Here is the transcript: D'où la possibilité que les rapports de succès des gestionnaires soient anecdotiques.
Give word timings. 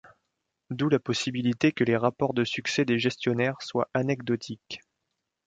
D'où 0.71 0.89
la 0.89 0.97
possibilité 0.97 1.71
que 1.71 1.83
les 1.83 1.95
rapports 1.95 2.33
de 2.33 2.43
succès 2.43 2.85
des 2.85 2.97
gestionnaires 2.97 3.61
soient 3.61 3.87
anecdotiques. 3.93 4.81